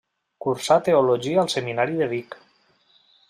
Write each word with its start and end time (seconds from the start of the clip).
Cursà 0.45 0.77
teologia 0.87 1.43
al 1.43 1.53
Seminari 1.57 1.99
de 2.01 2.09
Vic. 2.15 2.39